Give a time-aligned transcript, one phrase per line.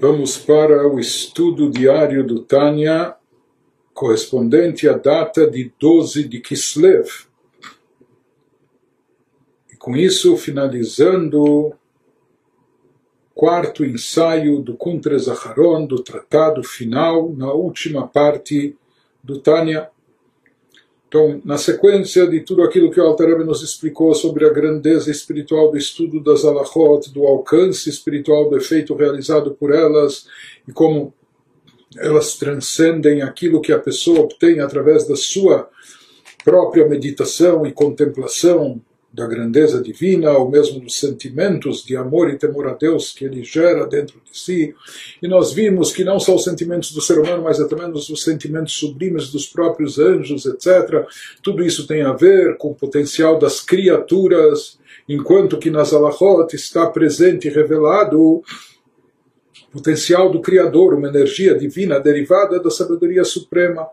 [0.00, 3.14] Vamos para o estudo diário do Tânia,
[3.92, 7.26] correspondente à data de 12 de Kislev.
[9.70, 11.74] E com isso, finalizando o
[13.34, 18.74] quarto ensaio do Kuntre Zaharon, do tratado final, na última parte
[19.22, 19.90] do Tânia.
[21.10, 25.68] Então, na sequência de tudo aquilo que o Altareb nos explicou sobre a grandeza espiritual
[25.68, 30.28] do estudo das alahot, do alcance espiritual do efeito realizado por elas
[30.68, 31.12] e como
[31.98, 35.68] elas transcendem aquilo que a pessoa obtém através da sua
[36.44, 38.80] própria meditação e contemplação
[39.12, 43.42] da grandeza divina, ou mesmo dos sentimentos de amor e temor a Deus que ele
[43.42, 44.74] gera dentro de si.
[45.20, 48.74] E nós vimos que não só os sentimentos do ser humano, mas também os sentimentos
[48.74, 51.06] sublimes dos próprios anjos, etc.
[51.42, 54.78] Tudo isso tem a ver com o potencial das criaturas,
[55.08, 58.44] enquanto que nas Alahot está presente e revelado o
[59.72, 63.88] potencial do Criador, uma energia divina derivada da sabedoria suprema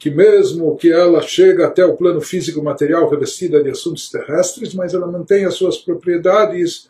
[0.00, 4.94] que mesmo que ela chega até o plano físico material revestida de assuntos terrestres, mas
[4.94, 6.88] ela mantém as suas propriedades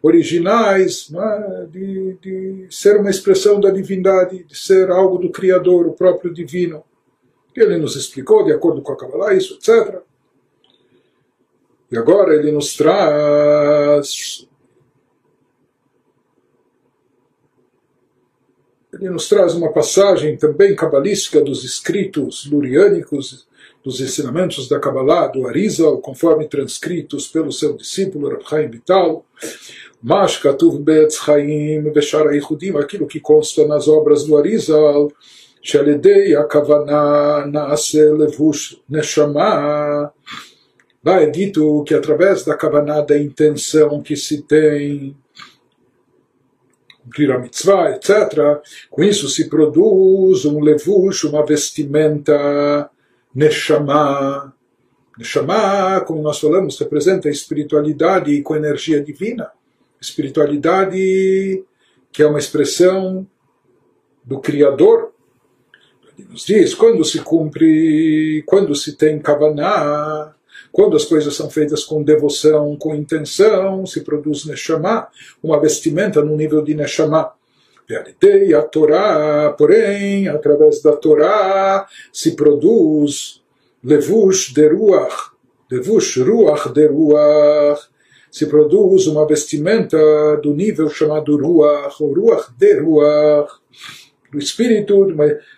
[0.00, 1.66] originais é?
[1.66, 6.84] de, de ser uma expressão da divindade, de ser algo do Criador, o próprio divino.
[7.54, 10.00] Ele nos explicou, de acordo com a Kabbalah, isso, etc.
[11.90, 14.48] E agora ele nos traz
[18.92, 23.46] Ele nos traz uma passagem também cabalística dos escritos luriânicos,
[23.82, 29.24] dos ensinamentos da Kabbalah, do Arizal, conforme transcritos pelo seu discípulo Rabchaim Vital.
[30.02, 32.30] Mas Katuv Beetz Chaim Beshara
[32.78, 35.10] aquilo que consta nas obras do Arizal,
[35.62, 40.12] Shaledei Akavana Naase Levush Neshama.
[41.04, 45.16] Lá é dito que através da Kavanah, da intenção que se tem,
[47.02, 48.60] cumprir a mitzvah, etc.
[48.90, 52.90] Com isso se produz um levush, uma vestimenta
[53.34, 54.54] neshama.
[55.18, 59.50] Neshama, como nós falamos, representa a espiritualidade com energia divina.
[60.00, 61.64] Espiritualidade
[62.12, 63.26] que é uma expressão
[64.24, 65.12] do Criador.
[66.18, 70.34] Ele nos diz, quando se cumpre, quando se tem kavaná,
[70.72, 75.06] quando as coisas são feitas com devoção, com intenção, se produz Neshama,
[75.42, 77.30] uma vestimenta no nível de Neshama.
[77.86, 83.42] Vealitei a Torá, porém, através da Torá se produz
[83.84, 85.32] Levush de Ruach,
[85.70, 87.82] Levush Ruach de Ruach,
[88.30, 89.98] se produz uma vestimenta
[90.42, 93.52] do nível chamado Ruach, ou Ruach de Ruach,
[94.32, 95.14] do espírito,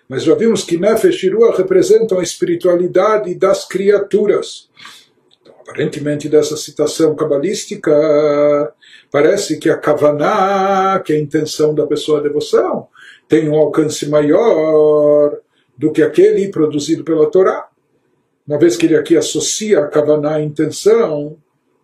[0.09, 4.69] mas já vimos que Nefesh e Ruach representam a espiritualidade das criaturas
[5.67, 7.91] aparentemente dessa citação cabalística,
[9.11, 12.87] parece que a kavaná, que é a intenção da pessoa a devoção,
[13.27, 15.39] tem um alcance maior
[15.77, 17.67] do que aquele produzido pela Torá.
[18.47, 21.39] Uma vez que ele aqui associa a kavaná à intenção,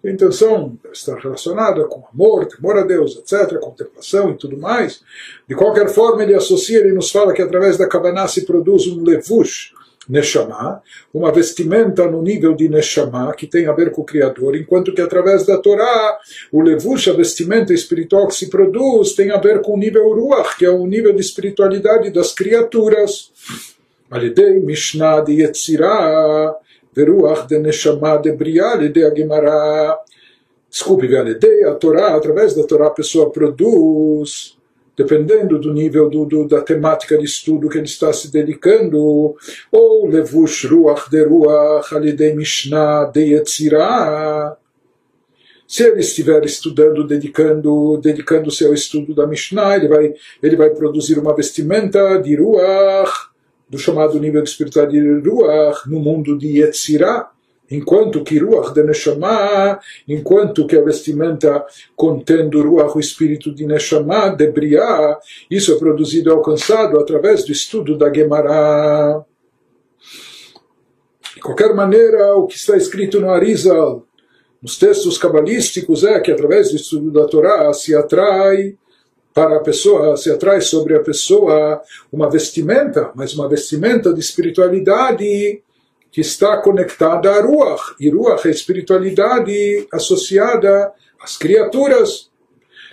[0.05, 5.01] a intenção está relacionada com amor, temor a Deus, etc., contemplação e tudo mais.
[5.49, 9.03] De qualquer forma, ele associa, ele nos fala que através da kavaná se produz um
[9.03, 9.73] levush,
[10.11, 10.83] Neshama,
[11.15, 15.01] uma vestimenta no nível de Neshama, que tem a ver com o Criador, enquanto que
[15.01, 16.19] através da Torá,
[16.51, 20.57] o Levush, a vestimenta espiritual que se produz, tem a ver com o nível Ruach,
[20.59, 23.31] que é o nível de espiritualidade das criaturas.
[24.11, 26.57] Alidei Mishnah de Yetzirah,
[26.93, 29.97] Veruach de Neshama de Briah, Alidei Agemara.
[30.69, 34.60] Desculpe, Alidei, a Torá, através da Torá a pessoa produz
[35.01, 39.35] dependendo do nível do, do, da temática de estudo que ele está se dedicando,
[39.73, 44.59] ou levush ruach de ruach alidei mishnah de yetzirah,
[45.67, 51.17] se ele estiver estudando, dedicando, dedicando-se ao estudo da Mishnah, ele vai, ele vai produzir
[51.17, 53.31] uma vestimenta de Ruach,
[53.69, 57.31] do chamado nível de espiritualidade de Ruach, no mundo de Yetzirah,
[57.71, 64.31] enquanto que Ruach de Neshama, enquanto que a vestimenta contendo Ruach, o espírito de Neshama,
[64.31, 65.19] de Briah,
[65.51, 69.25] isso é produzido e alcançado através do estudo da Gemara.
[71.35, 74.05] De qualquer maneira, o que está escrito no Arizal,
[74.61, 78.77] nos textos cabalísticos, é que através do estudo da Torá se atrai
[79.33, 81.81] para a pessoa, se atrai sobre a pessoa
[82.13, 85.63] uma vestimenta, mas uma vestimenta de espiritualidade
[86.11, 87.95] que está conectada a Ruach.
[88.01, 92.31] E Ruach é a espiritualidade associada às criaturas.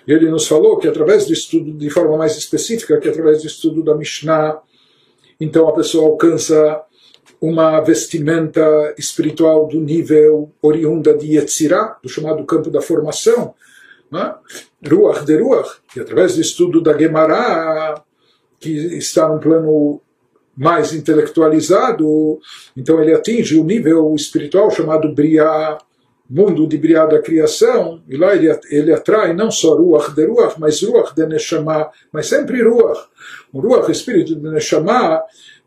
[0.07, 3.47] E ele nos falou que através do estudo, de forma mais específica, que através do
[3.47, 4.59] estudo da Mishnah,
[5.39, 6.81] então a pessoa alcança
[7.41, 13.53] uma vestimenta espiritual do nível oriunda de Yetzirah, do chamado campo da formação,
[14.11, 14.33] né?
[14.87, 18.01] Ruach de Ruach, e através do estudo da Gemara,
[18.59, 20.01] que está num plano
[20.57, 22.39] mais intelectualizado,
[22.75, 25.77] então ele atinge o nível espiritual chamado Briah,
[26.27, 30.59] mundo de Briah da criação, e lá ele, ele atrai não só Ruach de Ruach,
[30.59, 32.99] mas Ruach de Neshama, mas sempre Ruach.
[33.53, 35.21] O Ruach, espírito de Neshama,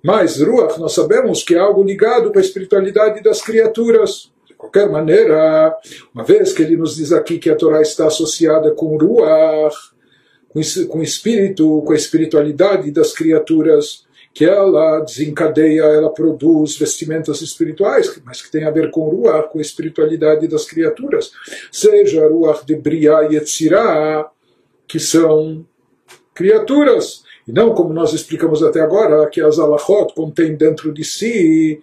[0.05, 4.31] mas Ruach, nós sabemos que é algo ligado com a espiritualidade das criaturas.
[4.47, 5.75] De qualquer maneira,
[6.13, 9.77] uma vez que ele nos diz aqui que a Torá está associada com Ruach,
[10.89, 18.21] com o espírito, com a espiritualidade das criaturas, que ela desencadeia, ela produz vestimentas espirituais,
[18.25, 21.33] mas que tem a ver com Ruach, com a espiritualidade das criaturas.
[21.71, 24.31] Seja Ruach de Briah e Etzirah,
[24.87, 25.67] que são
[26.33, 31.81] criaturas, e não como nós explicamos até agora, que as alachot contêm dentro de si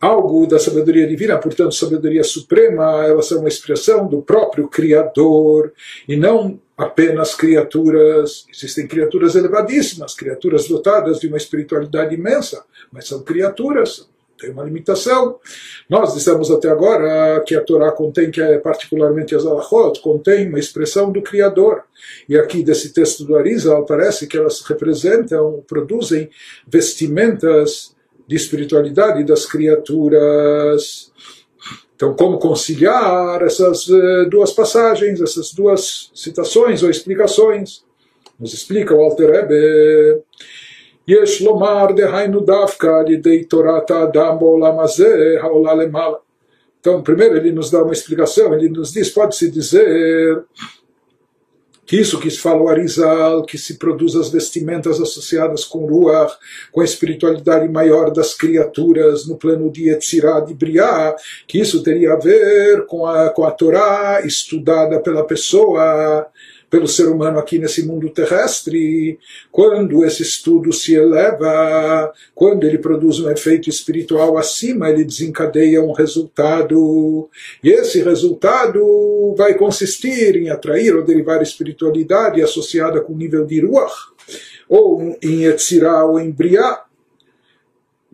[0.00, 5.72] algo da sabedoria divina, portanto, sabedoria suprema, elas são uma expressão do próprio Criador,
[6.08, 13.22] e não apenas criaturas, existem criaturas elevadíssimas, criaturas dotadas de uma espiritualidade imensa, mas são
[13.22, 14.08] criaturas,
[14.38, 15.38] tem uma limitação.
[15.88, 20.58] Nós dissemos até agora que a Torá contém, que é particularmente as Alachot, contém uma
[20.58, 21.84] expressão do Criador.
[22.28, 26.28] E aqui desse texto do Arizal parece que elas representam, produzem
[26.66, 27.94] vestimentas
[28.26, 31.12] de espiritualidade das criaturas.
[32.01, 37.83] Então, como conciliar essas uh, duas passagens, essas duas citações ou explicações?
[38.39, 40.21] Nos explica o Alter Rebbe.
[41.07, 46.17] יש לומר דהיינו דווקא על ידי תורת האדם בעולם הזה העולה למעלה.
[46.79, 50.43] Então, primeiro ele nos dá uma explicação, ele nos diz, pode-se dizer
[51.84, 56.32] que isso que se fala o Arizal, que se produz as vestimentas associadas com Ruach,
[56.70, 61.14] com a espiritualidade maior das criaturas no plano de Yetzirah, de Briah,
[61.46, 66.26] que isso teria a ver com a, com a Torá estudada pela pessoa,
[66.72, 69.18] pelo ser humano aqui nesse mundo terrestre,
[69.50, 75.92] quando esse estudo se eleva, quando ele produz um efeito espiritual acima, ele desencadeia um
[75.92, 77.28] resultado,
[77.62, 83.60] e esse resultado vai consistir em atrair ou derivar espiritualidade associada com o nível de
[83.60, 83.92] Ruach,
[84.66, 86.84] ou em Yetzirah ou em Briah,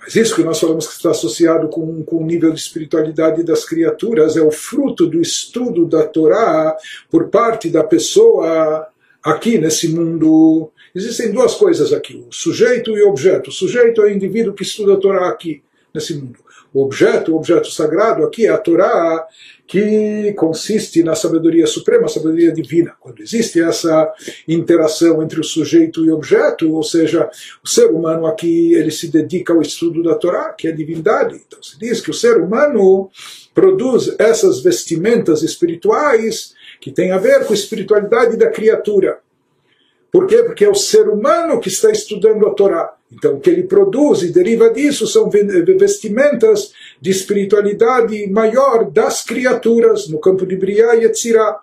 [0.08, 3.66] mas isso que nós falamos que está associado com, com o nível de espiritualidade das
[3.66, 6.74] criaturas é o fruto do estudo da Torá
[7.10, 8.88] por parte da pessoa
[9.22, 10.70] aqui nesse mundo.
[10.94, 13.50] Existem duas coisas aqui, o sujeito e o objeto.
[13.50, 15.62] O sujeito é o indivíduo que estuda a Torá aqui
[15.92, 16.38] nesse mundo.
[16.72, 19.26] O objeto, o objeto sagrado aqui é a Torá,
[19.66, 22.94] que consiste na sabedoria suprema, sabedoria divina.
[23.00, 24.12] Quando existe essa
[24.46, 27.28] interação entre o sujeito e o objeto, ou seja,
[27.62, 31.40] o ser humano aqui ele se dedica ao estudo da Torá, que é a divindade.
[31.46, 33.10] Então se diz que o ser humano
[33.54, 39.18] produz essas vestimentas espirituais que têm a ver com a espiritualidade da criatura.
[40.10, 40.42] Por quê?
[40.42, 42.94] Porque é o ser humano que está estudando a Torá.
[43.12, 50.08] Então, o que ele produz e deriva disso são vestimentas de espiritualidade maior das criaturas
[50.08, 51.58] no campo de Briah e Etzirah.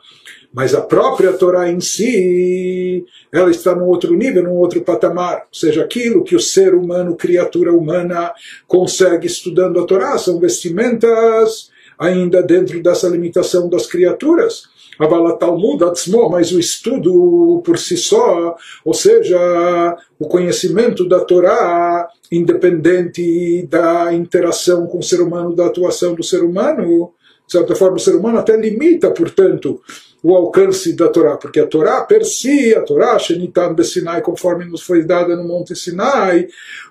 [0.53, 5.39] Mas a própria Torá em si, ela está num outro nível, num outro patamar.
[5.39, 8.31] Ou seja, aquilo que o ser humano, criatura humana,
[8.68, 16.30] consegue estudando a Torá são vestimentas ainda dentro dessa limitação das criaturas Avala Talmud Atzmo,
[16.30, 24.87] mas o estudo por si só, ou seja, o conhecimento da Torá, independente da interação
[24.87, 27.11] com o ser humano, da atuação do ser humano,
[27.45, 29.81] de certa forma o ser humano até limita, portanto,
[30.23, 34.81] o alcance da Torá, porque a Torá per si, a Torá, Shenitam Besinai, conforme nos
[34.81, 36.47] foi dada no Monte Sinai,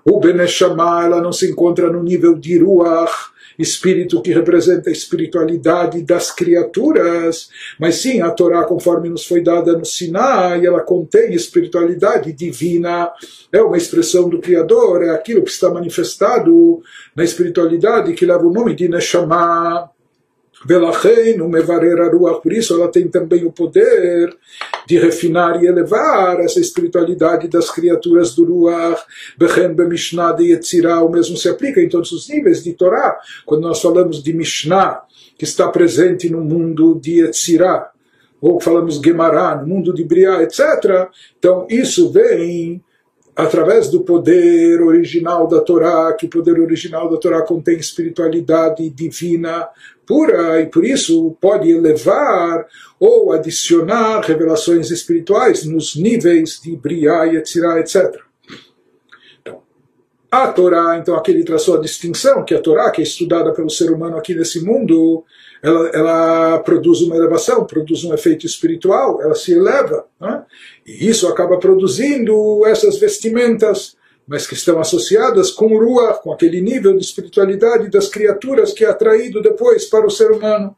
[0.08, 6.02] o Beneshama, ela não se encontra no nível de Ruach, espírito que representa a espiritualidade
[6.02, 12.32] das criaturas, mas sim a Torá, conforme nos foi dada no Sinai, ela contém espiritualidade
[12.32, 13.10] divina,
[13.52, 16.82] é uma expressão do Criador, é aquilo que está manifestado
[17.14, 19.93] na espiritualidade que leva o nome de Neshama.
[20.64, 24.34] Velachein, o Mevarer Aruach, por isso ela tem também o poder
[24.86, 29.02] de refinar e elevar essa espiritualidade das criaturas do Ruach,
[29.36, 33.62] Bechen Mishnah de Yetzirah, o mesmo se aplica em todos os níveis de Torá, quando
[33.62, 35.02] nós falamos de Mishnah,
[35.36, 37.90] que está presente no mundo de Yetzirah,
[38.40, 41.08] ou falamos Gemara, no mundo de Briah, etc.
[41.38, 42.82] Então isso vem
[43.36, 49.68] através do poder original da Torá, que o poder original da Torá contém espiritualidade divina
[50.06, 52.66] pura e por isso pode elevar
[53.00, 58.23] ou adicionar revelações espirituais nos níveis de Briah, Yetzirah, etc.
[60.34, 63.70] A Torá, então aqui ele traçou a distinção que a Torá, que é estudada pelo
[63.70, 65.24] ser humano aqui nesse mundo,
[65.62, 70.06] ela, ela produz uma elevação, produz um efeito espiritual, ela se eleva.
[70.20, 70.42] Né?
[70.84, 76.60] E isso acaba produzindo essas vestimentas, mas que estão associadas com o Ruach, com aquele
[76.60, 80.76] nível de espiritualidade das criaturas que é atraído depois para o ser humano.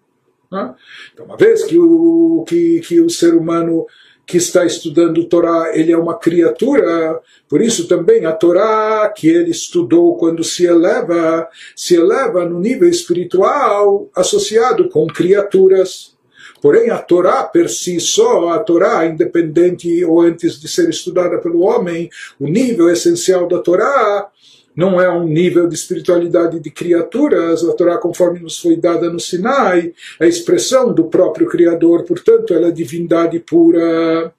[0.52, 0.75] Né?
[1.14, 3.86] Então, uma vez que o, que, que o ser humano
[4.26, 9.52] que está estudando Torá, ele é uma criatura, por isso também a Torá que ele
[9.52, 16.16] estudou quando se eleva, se eleva no nível espiritual associado com criaturas.
[16.61, 21.61] Porém, a Torá per si só, a Torá independente ou antes de ser estudada pelo
[21.61, 24.28] homem, o nível essencial da Torá
[24.76, 29.18] não é um nível de espiritualidade de criaturas, a Torá, conforme nos foi dada no
[29.18, 34.35] Sinai, é a expressão do próprio Criador, portanto, ela é divindade pura.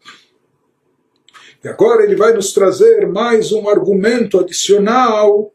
[1.64, 5.52] E agora ele vai nos trazer mais um argumento adicional,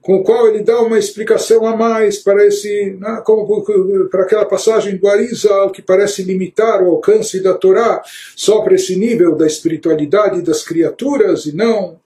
[0.00, 3.64] com o qual ele dá uma explicação a mais para esse, né, como,
[4.08, 8.00] para aquela passagem do Arizal que parece limitar o alcance da Torá
[8.36, 11.98] só para esse nível da espiritualidade das criaturas e não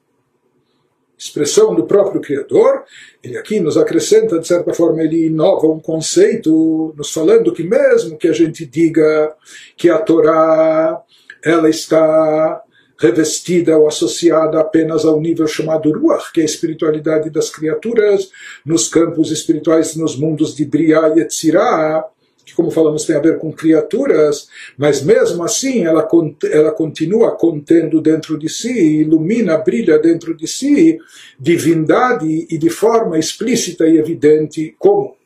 [1.21, 2.85] expressão do próprio Criador,
[3.23, 8.17] ele aqui nos acrescenta, de certa forma, ele inova um conceito, nos falando que mesmo
[8.17, 9.35] que a gente diga
[9.77, 10.99] que a Torá
[11.45, 12.63] ela está
[12.99, 18.31] revestida ou associada apenas ao nível chamado Ruach, que é a espiritualidade das criaturas,
[18.65, 22.05] nos campos espirituais, nos mundos de Briah e Etzirah,
[22.51, 26.07] que, como falamos, tem a ver com criaturas, mas mesmo assim ela,
[26.51, 30.99] ela continua contendo dentro de si, ilumina, brilha dentro de si
[31.39, 34.75] divindade e de forma explícita e evidente.
[34.79, 35.17] Como?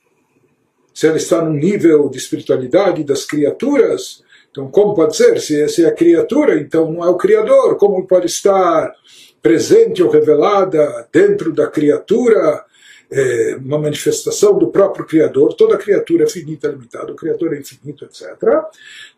[0.93, 5.41] Se ela está num nível de espiritualidade das criaturas, então como pode ser?
[5.41, 8.95] Se, se é a criatura, então não é o Criador, como pode estar
[9.43, 12.65] presente ou revelada dentro da criatura?
[13.11, 18.05] É, uma manifestação do próprio Criador, toda criatura é finita, limitada, o Criador é infinito,
[18.05, 18.27] etc.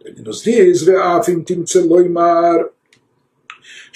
[0.05, 0.83] Ele nos diz,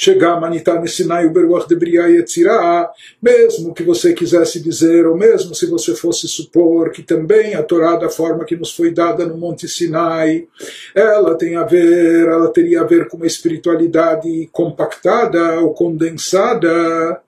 [0.00, 2.90] chegar manitá Sinai de etzirá,
[3.22, 7.96] mesmo que você quisesse dizer, ou mesmo se você fosse supor que também a Torá
[7.96, 10.48] da forma que nos foi dada no Monte Sinai,
[10.94, 17.20] ela tem a ver, ela teria a ver com uma espiritualidade compactada ou condensada,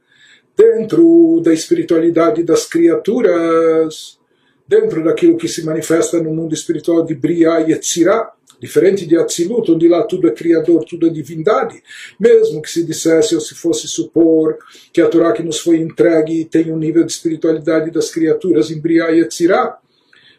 [0.56, 4.18] dentro da espiritualidade das criaturas,
[4.66, 9.72] dentro daquilo que se manifesta no mundo espiritual de Briah e Etzirah, diferente de Atzilut,
[9.72, 11.82] onde lá tudo é criador, tudo é divindade.
[12.18, 14.56] Mesmo que se dissesse ou se fosse supor
[14.92, 18.80] que a Torá que nos foi entregue tem um nível de espiritualidade das criaturas em
[18.80, 19.78] Briah e Etzirah,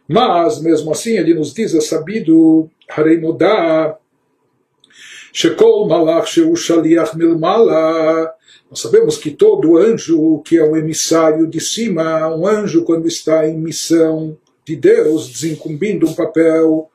[0.08, 3.98] mas, mesmo assim, ele nos diz, é sabido, Harei Modá,
[5.36, 6.54] Shekol Malach Sheu
[7.16, 8.32] Milmala,
[8.70, 13.48] nós sabemos que todo anjo que é um emissário de cima, um anjo quando está
[13.48, 16.88] em missão de Deus, desincumbindo um papel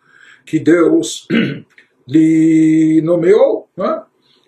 [0.47, 1.27] que Deus
[2.07, 3.69] lhe nomeou.
[3.77, 4.03] É?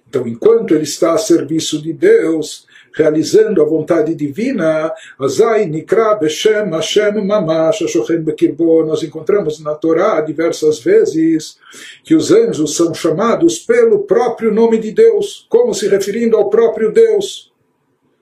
[0.09, 6.71] Então, enquanto ele está a serviço de Deus, realizando a vontade divina, Azai Nikra Beshem
[6.71, 11.57] Hashem Mamash Ashochem Bekirbo, nós encontramos na Torá diversas vezes
[12.05, 16.93] que os anjos são chamados pelo próprio nome de Deus, como se referindo ao próprio
[16.93, 17.50] Deus.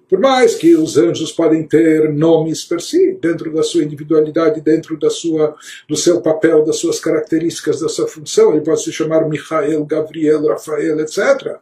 [0.09, 4.99] Por mais que os anjos podem ter nomes per si, dentro da sua individualidade, dentro
[4.99, 5.55] da sua,
[5.87, 10.47] do seu papel, das suas características, da sua função, ele pode se chamar Michael, Gabriel,
[10.47, 11.57] Rafael, etc.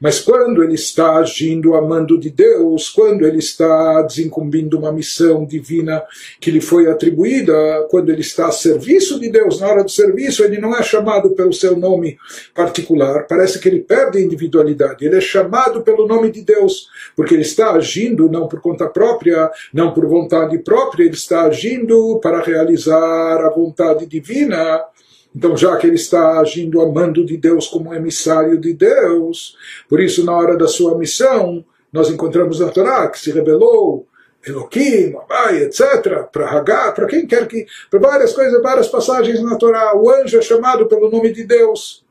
[0.00, 5.44] Mas quando ele está agindo a mando de Deus, quando ele está desincumbindo uma missão
[5.44, 6.02] divina
[6.40, 10.42] que lhe foi atribuída, quando ele está a serviço de Deus, na hora do serviço,
[10.42, 12.16] ele não é chamado pelo seu nome
[12.54, 17.34] particular, parece que ele perde a individualidade, ele é chamado pelo nome de Deus, porque
[17.34, 22.20] ele está agindo agindo não por conta própria, não por vontade própria, ele está agindo
[22.22, 24.84] para realizar a vontade divina.
[25.34, 29.56] Então, já que ele está agindo a mando de Deus como emissário de Deus,
[29.88, 34.06] por isso, na hora da sua missão, nós encontramos na Torá que se revelou
[34.46, 37.66] Elohim, Abai, etc., para Hagá, para quem quer que.
[37.90, 39.94] para várias coisas, várias passagens na Torá.
[39.96, 42.04] O anjo é chamado pelo nome de Deus.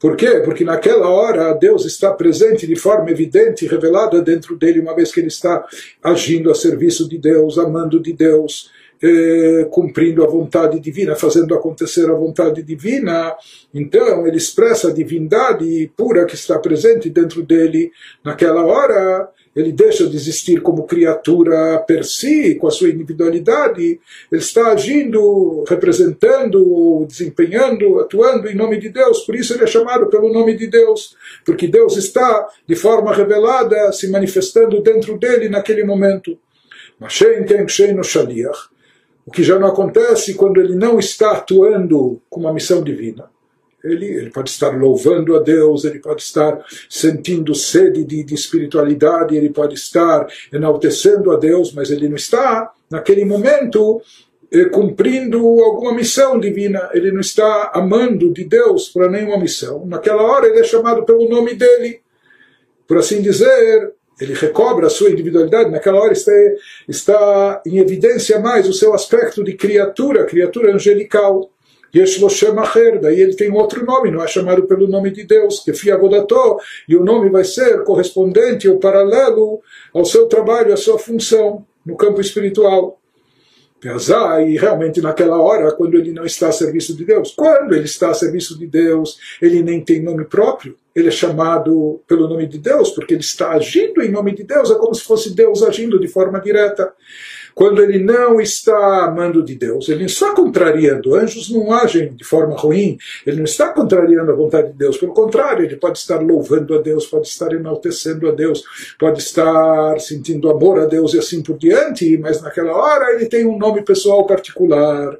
[0.00, 0.40] Por quê?
[0.42, 5.20] Porque naquela hora Deus está presente de forma evidente, revelada dentro dele, uma vez que
[5.20, 5.62] ele está
[6.02, 8.70] agindo a serviço de Deus, amando de Deus,
[9.02, 13.36] eh, cumprindo a vontade divina, fazendo acontecer a vontade divina.
[13.74, 17.92] Então ele expressa a divindade pura que está presente dentro dele
[18.24, 24.40] naquela hora ele deixa de existir como criatura per si, com a sua individualidade, ele
[24.40, 30.32] está agindo, representando, desempenhando, atuando em nome de Deus, por isso ele é chamado pelo
[30.32, 36.38] nome de Deus, porque Deus está, de forma revelada, se manifestando dentro dele naquele momento.
[39.26, 43.30] o que já não acontece quando ele não está atuando com uma missão divina.
[43.82, 49.36] Ele, ele pode estar louvando a Deus, ele pode estar sentindo sede de, de espiritualidade,
[49.36, 54.02] ele pode estar enaltecendo a Deus, mas ele não está, naquele momento,
[54.52, 59.86] eh, cumprindo alguma missão divina, ele não está amando de Deus para nenhuma missão.
[59.86, 62.00] Naquela hora ele é chamado pelo nome dele.
[62.86, 66.32] Por assim dizer, ele recobra a sua individualidade, naquela hora está,
[66.88, 71.50] está em evidência mais o seu aspecto de criatura, criatura angelical.
[71.94, 75.24] Yesh lo Shem Acher, daí ele tem outro nome, não é chamado pelo nome de
[75.24, 79.60] Deus, que Fia Vodató, e o nome vai ser correspondente ou paralelo
[79.92, 82.98] ao seu trabalho, à sua função no campo espiritual.
[83.82, 88.10] E realmente naquela hora, quando ele não está a serviço de Deus, quando ele está
[88.10, 92.58] a serviço de Deus, ele nem tem nome próprio, ele é chamado pelo nome de
[92.58, 95.98] Deus, porque ele está agindo em nome de Deus, é como se fosse Deus agindo
[95.98, 96.92] de forma direta
[97.54, 101.14] quando ele não está amando de Deus, ele não está contrariando.
[101.14, 104.96] Anjos não agem de forma ruim, ele não está contrariando a vontade de Deus.
[104.96, 108.64] Pelo contrário, ele pode estar louvando a Deus, pode estar enaltecendo a Deus,
[108.98, 113.46] pode estar sentindo amor a Deus e assim por diante, mas naquela hora ele tem
[113.46, 115.16] um nome pessoal particular,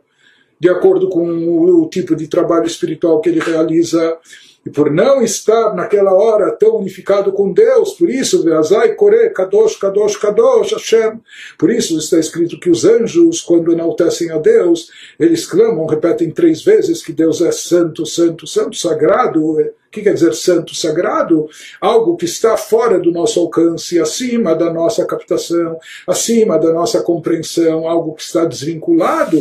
[0.58, 4.18] de acordo com o tipo de trabalho espiritual que ele realiza
[4.64, 9.76] e por não estar naquela hora tão unificado com Deus, por isso, Veazai Kore, Kadosh,
[9.76, 11.20] Kadosh, Kadosh, Hashem.
[11.58, 16.62] Por isso está escrito que os anjos, quando enaltecem a Deus, eles clamam, repetem três
[16.62, 19.42] vezes que Deus é santo, santo, santo, sagrado.
[19.42, 21.48] O que quer dizer santo, sagrado?
[21.80, 27.88] Algo que está fora do nosso alcance, acima da nossa captação, acima da nossa compreensão,
[27.88, 29.38] algo que está desvinculado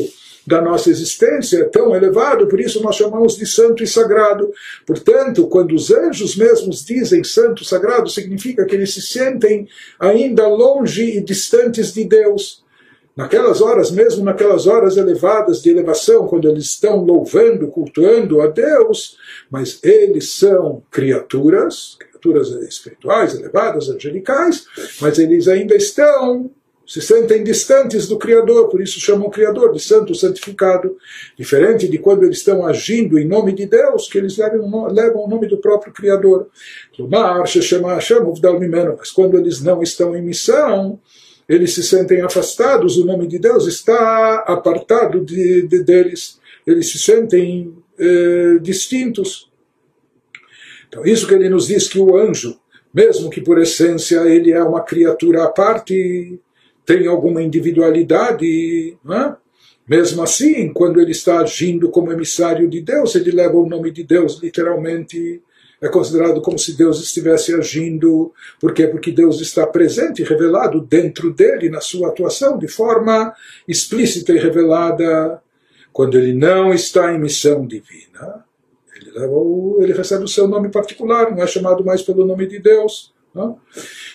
[0.50, 4.52] da nossa existência é tão elevado, por isso nós chamamos de santo e sagrado.
[4.84, 9.68] Portanto, quando os anjos mesmos dizem santo, sagrado, significa que eles se sentem
[10.00, 12.64] ainda longe e distantes de Deus.
[13.16, 19.18] Naquelas horas, mesmo naquelas horas elevadas de elevação, quando eles estão louvando, cultuando a Deus,
[19.52, 24.66] mas eles são criaturas, criaturas espirituais, elevadas, angelicais,
[25.00, 26.50] mas eles ainda estão
[26.90, 30.98] se sentem distantes do Criador, por isso chamam o Criador de santo santificado,
[31.38, 35.28] diferente de quando eles estão agindo em nome de Deus, que eles levam, levam o
[35.28, 36.48] nome do próprio Criador.
[38.98, 41.00] Mas quando eles não estão em missão,
[41.48, 46.98] eles se sentem afastados, o nome de Deus está apartado de, de deles, eles se
[46.98, 49.48] sentem eh, distintos.
[50.88, 52.60] Então, isso que ele nos diz que o anjo,
[52.92, 56.40] mesmo que por essência ele é uma criatura à parte,
[56.90, 59.36] tem alguma individualidade, é?
[59.88, 64.04] mesmo assim, quando ele está agindo como emissário de Deus, ele leva o nome de
[64.04, 65.40] Deus literalmente.
[65.80, 68.34] É considerado como se Deus estivesse agindo.
[68.60, 68.88] Por quê?
[68.88, 73.36] Porque Deus está presente, revelado dentro dele, na sua atuação, de forma
[73.68, 75.40] explícita e revelada.
[75.94, 78.44] Quando ele não está em missão divina,
[78.96, 82.48] ele, leva o, ele recebe o seu nome particular, não é chamado mais pelo nome
[82.48, 83.14] de Deus.
[83.34, 83.60] Não?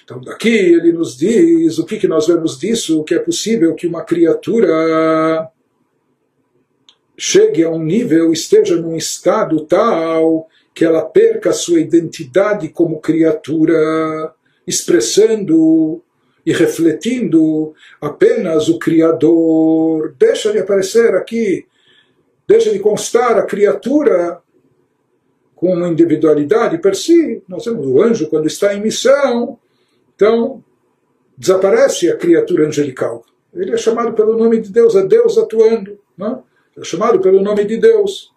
[0.05, 3.87] Então, daqui ele nos diz o que, que nós vemos disso, que é possível que
[3.87, 5.49] uma criatura
[7.17, 14.35] chegue a um nível, esteja num estado tal que ela perca sua identidade como criatura,
[14.67, 16.03] expressando
[16.45, 20.15] e refletindo apenas o Criador.
[20.19, 21.65] Deixa de aparecer aqui,
[22.47, 24.43] deixa de constar a criatura
[25.55, 27.43] com individualidade per si.
[27.49, 29.59] Nós temos o anjo quando está em missão,
[30.15, 30.63] então,
[31.37, 33.25] desaparece a criatura angelical.
[33.53, 35.99] Ele é chamado pelo nome de Deus, é Deus atuando.
[36.17, 36.45] Não?
[36.77, 38.33] É chamado pelo nome de Deus.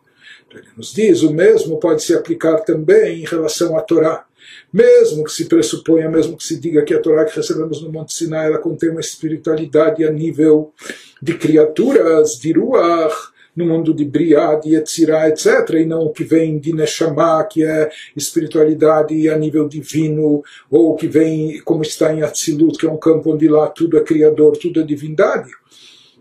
[0.51, 4.25] Ele nos diz, o mesmo pode se aplicar também em relação à Torá.
[4.71, 8.13] Mesmo que se pressuponha, mesmo que se diga que a Torá que recebemos no Monte
[8.13, 10.73] Sinai ela contém uma espiritualidade a nível
[11.21, 13.13] de criaturas, de Ruach,
[13.57, 17.65] no mundo de Briá, de Yetzirah, etc., e não o que vem de Neshama, que
[17.65, 22.91] é espiritualidade a nível divino, ou o que vem, como está em Atzilut, que é
[22.91, 25.49] um campo onde lá tudo é criador, tudo é divindade.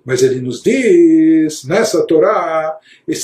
[0.07, 2.79] Mas ele nos diz, nessa Torá,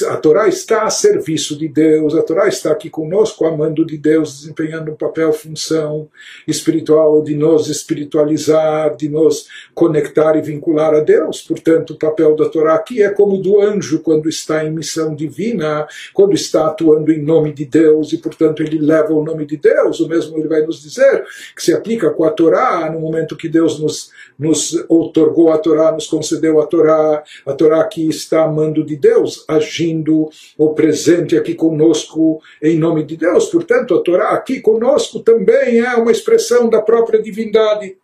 [0.08, 4.40] a Torá está a serviço de Deus, a Torá está aqui conosco, amando de Deus,
[4.40, 6.08] desempenhando um papel, função
[6.46, 11.42] espiritual de nos espiritualizar, de nos conectar e vincular a Deus.
[11.42, 15.86] Portanto, o papel da Torá aqui é como do anjo quando está em missão divina,
[16.12, 20.00] quando está atuando em nome de Deus e, portanto, ele leva o nome de Deus.
[20.00, 23.48] O mesmo ele vai nos dizer que se aplica com a Torá no momento que
[23.48, 28.82] Deus nos, nos otorgou a Torá, nos concedeu a Torá, a Torá aqui está amando
[28.82, 33.50] de Deus, agindo ou presente aqui conosco em nome de Deus.
[33.50, 37.98] Portanto, a Torá aqui conosco também é uma expressão da própria divindade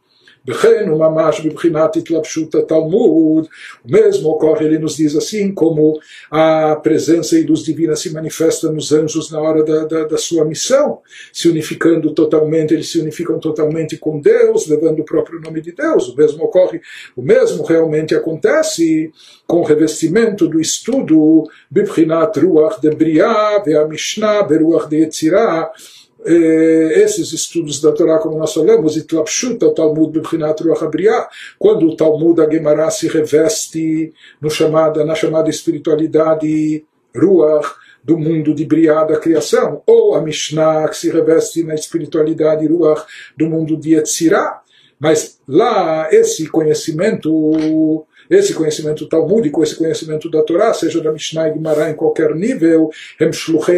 [0.48, 3.48] וכן הוא ממש בבחינת התלבשות התלמוד,
[3.86, 6.00] o mesmo ocorre, ele nos diz assim, como
[6.32, 10.46] a presença e luz divina se manifesta nos anjos na hora da, da, da sua
[10.46, 11.00] missão,
[11.32, 16.10] se unificando totalmente, eles se unificam totalmente com Deus, levando o próprio nome de Deus.
[16.10, 16.82] O mesmo ocorre,
[17.16, 19.12] o mesmo realmente acontece
[19.46, 25.97] com o revestimento do estudo Bibchinat Ruach de Briah, a Mishnah Beruach de Yetzirah, eh,
[26.25, 31.29] esses estudos da Torá, como nós falamos, e Tlapshuta, Talmud Bibchinat Ruach Abriá,
[31.59, 36.85] quando o Talmud Agemará se reveste no chamada, na chamada espiritualidade
[37.17, 37.69] Ruach,
[38.03, 43.05] do mundo de Briá da criação, ou a Mishnah que se reveste na espiritualidade Ruach
[43.37, 44.63] do mundo de Yetzirah,
[44.99, 51.91] mas lá esse conhecimento esse conhecimento talmúdico, esse conhecimento da Torá, seja da Mishnah e
[51.91, 53.31] em qualquer nível, Hem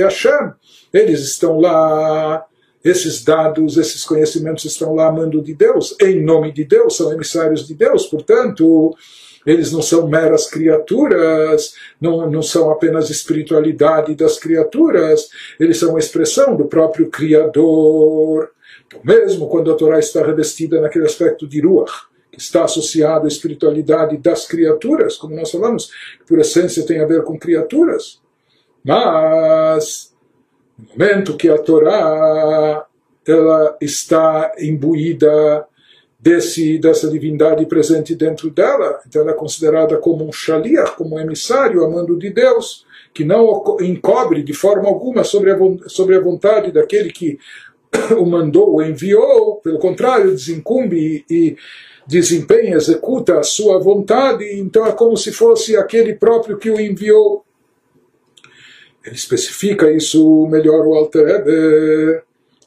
[0.02, 0.52] Hashem,
[0.92, 2.44] eles estão lá,
[2.84, 7.66] esses dados, esses conhecimentos estão lá amando de Deus, em nome de Deus, são emissários
[7.66, 8.94] de Deus, portanto,
[9.46, 15.98] eles não são meras criaturas, não, não são apenas espiritualidade das criaturas, eles são a
[15.98, 18.50] expressão do próprio Criador.
[18.86, 24.16] Então, mesmo quando a Torá está revestida naquele aspecto de Ruach, está associado à espiritualidade
[24.16, 28.20] das criaturas, como nós falamos, que por essência tem a ver com criaturas,
[28.84, 30.14] mas
[30.78, 32.86] no momento que a Torá
[33.26, 35.66] ela está imbuída
[36.18, 41.20] desse, dessa divindade presente dentro dela, então ela é considerada como um shaliach, como um
[41.20, 46.70] emissário, amando de Deus, que não encobre de forma alguma sobre a, sobre a vontade
[46.70, 47.38] daquele que
[48.18, 51.56] o mandou, o enviou, pelo contrário, desincumbe e
[52.06, 57.44] desempenha, executa a sua vontade, então é como se fosse aquele próprio que o enviou.
[59.04, 62.22] Ele especifica isso melhor o Alter Rebbe,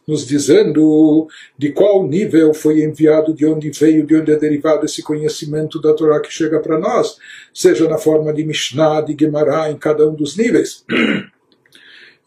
[0.07, 5.01] nos dizendo de qual nível foi enviado, de onde veio, de onde é derivado esse
[5.01, 7.17] conhecimento da Torá que chega para nós,
[7.53, 10.83] seja na forma de Mishnah, de Gemara, em cada um dos níveis.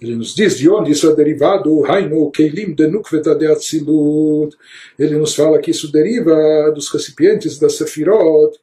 [0.01, 4.55] Ele nos diz de onde isso é derivado, Hainu Keilim de Nukveta de Atzilut.
[4.99, 8.59] Ele nos fala que isso deriva dos recipientes da Sefirot,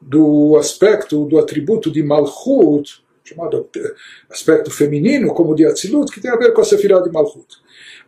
[0.00, 3.68] do aspecto, do atributo de Malchut, chamado
[4.30, 7.58] aspecto feminino, como de Atzilut, que tem a ver com a Sefirah de Malchut.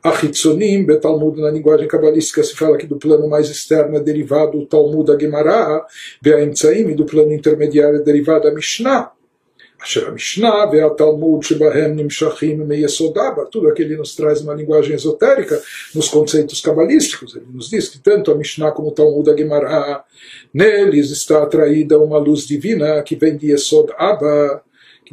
[0.03, 4.66] Achitzonim, Betalmud, na linguagem cabalística, se fala que do plano mais externo é derivado o
[4.66, 5.85] Talmud a Gemara,
[6.20, 9.12] Beaimtsaim, do plano intermediário é derivado a Mishnah.
[13.51, 15.61] Tudo aquilo nos traz uma linguagem esotérica
[15.95, 17.35] nos conceitos cabalísticos.
[17.35, 20.05] Ele nos diz que tanto a Mishnah como o Talmud a Gemara,
[20.53, 23.92] neles está atraída uma luz divina que vem de Yesod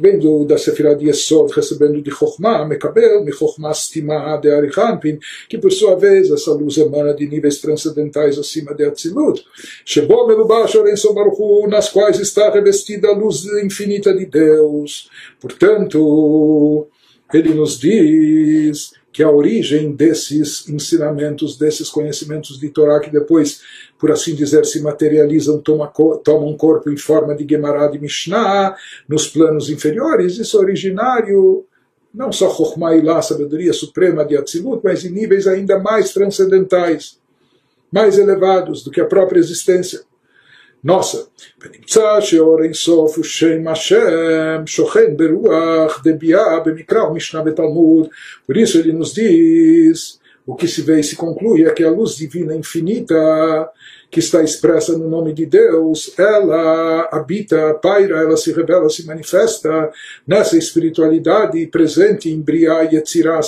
[0.00, 4.50] que vem do, da Sefirah de Yesod, recebendo de Chokhmah, Mekabel, mi Chokhmah Stimah de
[4.50, 9.44] Arihanpin, que por sua vez essa luz emana de níveis transcendentais acima de Atzilut,
[9.84, 15.08] Shebo Melubash Orenso Baruchu, nas quais está revestida a luz infinita de Deus.
[15.38, 16.88] Portanto,
[17.32, 23.60] ele nos diz que a origem desses ensinamentos, desses conhecimentos de Torá, que depois,
[23.98, 28.76] por assim dizer, se materializam, tomam um corpo em forma de Gemara de Mishnah,
[29.08, 31.64] nos planos inferiores, isso é originário,
[32.14, 37.18] não só Chokhmah e lá, sabedoria suprema de Atzilut, mas em níveis ainda mais transcendentais,
[37.92, 40.02] mais elevados do que a própria existência.
[40.87, 41.17] Nossa,
[41.61, 48.07] ונמצא שאור אינסוף הוא שם השם שוכן ברוח דביעה במקרא ומשנה בתלמוד.
[48.47, 51.89] Por isso ele nos diz, o que se vê e se conclui é que a
[51.89, 53.15] luz divina infinita
[54.11, 59.91] que está expressa no nome de Deus, ela habita, paira, ela se revela, se manifesta
[60.27, 63.41] nessa espiritualidade presente em Briah e Yetzirah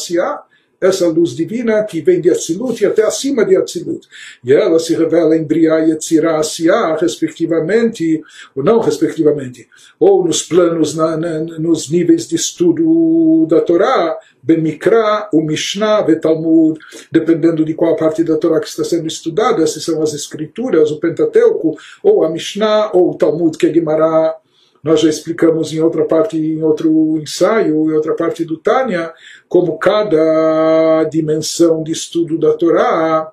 [0.83, 4.07] essa luz divina que vem de Atzilut e até acima de Atzilut.
[4.45, 8.21] E ela se revela em Briah e Asiah, respectivamente,
[8.55, 9.69] ou não respectivamente,
[9.99, 16.21] ou nos planos, na, na, nos níveis de estudo da Torá, Bemikra, o Mishnah, o
[16.21, 16.81] Talmud,
[17.13, 20.99] dependendo de qual parte da Torá que está sendo estudada, se são as escrituras, o
[20.99, 24.37] Pentateuco, ou a Mishnah, ou o Talmud, que é Guimará,
[24.83, 29.13] nós já explicamos em outra parte, em outro ensaio, em outra parte do Tânia,
[29.49, 33.33] como cada dimensão de estudo da Torá,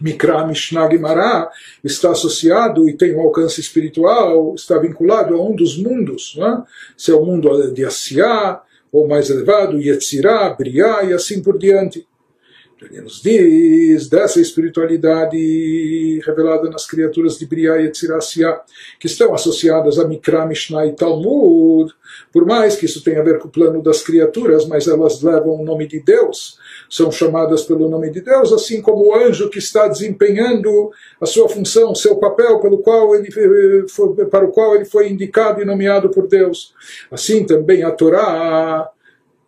[0.00, 1.50] Mikra, Mishnah, Gemara,
[1.84, 6.62] está associado e tem um alcance espiritual, está vinculado a um dos mundos, é?
[6.96, 12.06] se é o mundo de Asiá, ou mais elevado, Yetzirah, Briá e assim por diante.
[12.82, 18.60] Ele nos diz dessa espiritualidade revelada nas criaturas de Briah e Etzirasya,
[18.98, 21.92] que estão associadas a Mikra, Mishnah e Talmud,
[22.32, 25.60] por mais que isso tenha a ver com o plano das criaturas, mas elas levam
[25.60, 29.58] o nome de Deus, são chamadas pelo nome de Deus, assim como o anjo que
[29.58, 30.90] está desempenhando
[31.20, 33.30] a sua função, seu papel pelo qual ele
[33.88, 36.74] foi, para o qual ele foi indicado e nomeado por Deus.
[37.10, 38.90] Assim também a Torá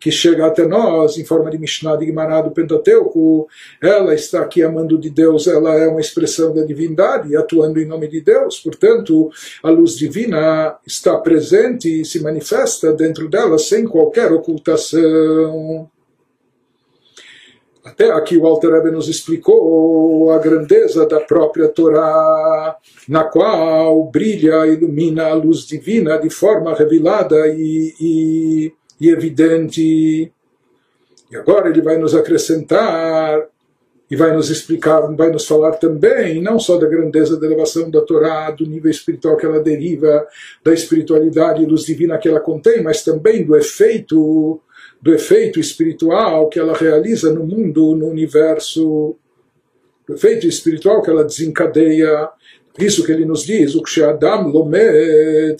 [0.03, 3.47] que chega até nós em forma de Mishnah de Gemara do Pentateuco,
[3.81, 8.09] ela está aqui amando de Deus, ela é uma expressão da divindade, atuando em nome
[8.09, 9.31] de Deus, portanto,
[9.63, 15.89] a luz divina está presente e se manifesta dentro dela sem qualquer ocultação.
[17.85, 22.75] Até aqui o Alter Rebbe nos explicou a grandeza da própria Torá,
[23.07, 30.31] na qual brilha, ilumina a luz divina de forma revelada e, e e evidente.
[31.31, 33.47] E agora ele vai nos acrescentar
[34.13, 38.01] e vai nos explicar, vai nos falar também, não só da grandeza da elevação da
[38.01, 40.27] Torá, do nível espiritual que ela deriva,
[40.63, 44.61] da espiritualidade e luz divina que ela contém, mas também do efeito,
[45.01, 49.15] do efeito espiritual que ela realiza no mundo, no universo,
[50.07, 52.29] do efeito espiritual que ela desencadeia.
[52.77, 55.57] Isso que ele nos diz, o Adam Lomed,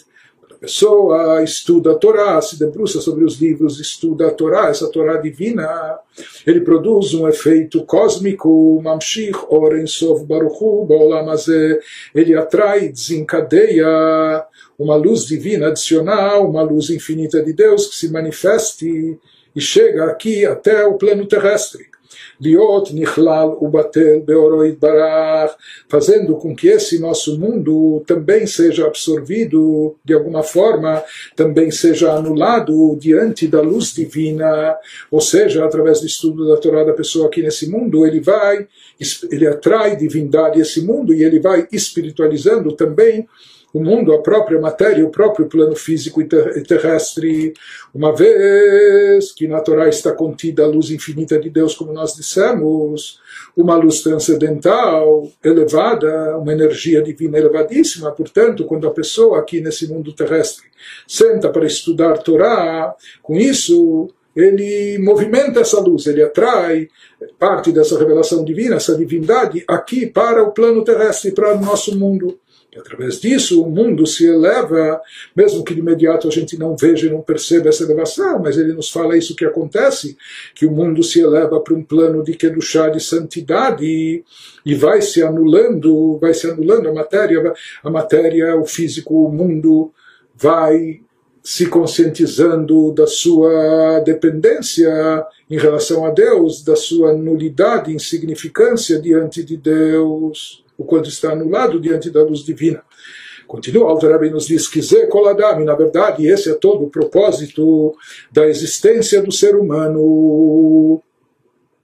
[0.63, 5.99] pessoa estuda a Torá, se debruça sobre os livros, estuda a Torá, essa Torá divina,
[6.47, 11.81] ele produz um efeito cósmico, Mamshich Oren Sov Baruchu Baolamazé,
[12.15, 14.45] ele atrai, desencadeia
[14.79, 19.19] uma luz divina adicional, uma luz infinita de Deus que se manifeste
[19.53, 21.92] e chega aqui até o plano terrestre.
[22.43, 25.55] Liot Nichlal Ubatel Beoroid Barach,
[25.87, 31.01] fazendo com que esse nosso mundo também seja absorvido de alguma forma,
[31.35, 34.75] também seja anulado diante da luz divina,
[35.09, 38.67] ou seja, através do estudo da Torá da pessoa aqui nesse mundo, ele vai,
[39.31, 43.27] ele atrai divindade esse mundo e ele vai espiritualizando também
[43.73, 46.27] o mundo, a própria matéria, o próprio plano físico e
[46.63, 47.53] terrestre,
[47.91, 53.19] uma vez que na Torá está contida a luz infinita de Deus, como nós dissemos,
[53.57, 58.11] uma luz transcendental, elevada, uma energia divina elevadíssima.
[58.11, 60.67] Portanto, quando a pessoa aqui nesse mundo terrestre
[61.07, 66.87] senta para estudar Torá, com isso ele movimenta essa luz, ele atrai
[67.37, 72.39] parte dessa revelação divina, essa divindade, aqui para o plano terrestre, para o nosso mundo.
[72.75, 74.99] E através disso o mundo se eleva,
[75.35, 78.73] mesmo que de imediato a gente não veja e não perceba essa elevação, mas ele
[78.73, 80.17] nos fala isso que acontece,
[80.55, 84.23] que o mundo se eleva para um plano de Kedushá, de santidade,
[84.65, 89.91] e, vai se anulando, vai se anulando a matéria, a matéria, o físico, o mundo
[90.35, 91.01] vai
[91.43, 94.89] se conscientizando da sua dependência
[95.49, 101.79] em relação a Deus, da sua nulidade, insignificância diante de Deus o quanto está anulado
[101.79, 102.83] diante da luz divina.
[103.47, 107.93] Continua, Alter nos diz que Koladam, na verdade, esse é todo o propósito
[108.31, 111.01] da existência do ser humano.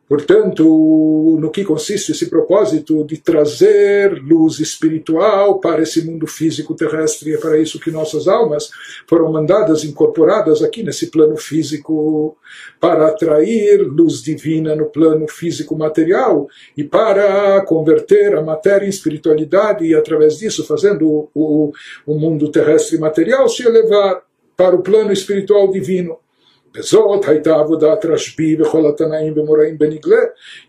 [0.10, 7.36] Portanto, no que consiste esse propósito de trazer luz espiritual para esse mundo físico terrestre?
[7.36, 8.72] É para isso que nossas almas
[9.08, 12.36] foram mandadas, incorporadas aqui nesse plano físico,
[12.80, 19.86] para atrair luz divina no plano físico material e para converter a matéria em espiritualidade
[19.86, 21.72] e, através disso, fazendo o,
[22.08, 24.24] o mundo terrestre material se elevar
[24.58, 26.18] para o plano espiritual divino.
[26.77, 30.17] וזאת הייתה עבודת רשב"י וכל התנאים ומוראים בנגלה.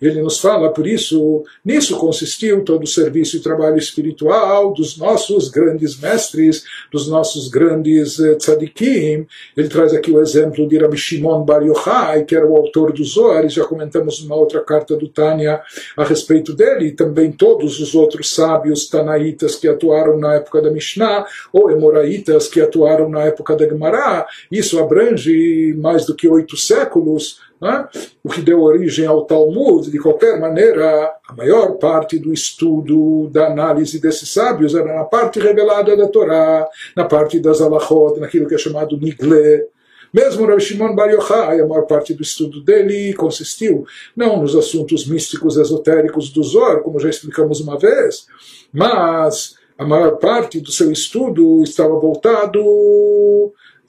[0.01, 5.49] Ele nos fala, por isso, nisso consistiu todo o serviço e trabalho espiritual dos nossos
[5.49, 9.25] grandes mestres, dos nossos grandes eh, tzadikim.
[9.57, 13.13] Ele traz aqui o exemplo de Rabbi Shimon Bar Yochai, que era o autor dos
[13.13, 15.61] Zohar, já comentamos numa outra carta do Tânia
[15.97, 20.69] a respeito dele, e também todos os outros sábios tanaítas que atuaram na época da
[20.69, 24.27] Mishnah, ou emoraitas que atuaram na época da Gemara.
[24.51, 27.88] Isso abrange mais do que oito séculos, né?
[28.22, 29.90] o que deu origem ao Talmud.
[29.90, 35.38] De qualquer maneira, a maior parte do estudo, da análise desses sábios era na parte
[35.38, 39.68] revelada da Torá, na parte das alachot, naquilo que é chamado Nigle.
[40.12, 45.06] Mesmo Rav Shimon Bar Yochai, a maior parte do estudo dele consistiu não nos assuntos
[45.06, 48.26] místicos esotéricos do Zohar, como já explicamos uma vez,
[48.72, 52.60] mas a maior parte do seu estudo estava voltado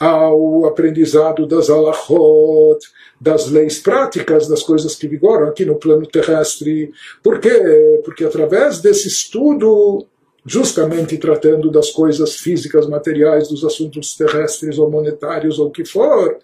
[0.01, 2.79] ao aprendizado das alachot,
[3.19, 6.91] das leis práticas, das coisas que vigoram aqui no plano terrestre.
[7.21, 8.01] Por quê?
[8.03, 10.03] Porque através desse estudo,
[10.43, 16.35] justamente tratando das coisas físicas, materiais, dos assuntos terrestres ou monetários ou o que for,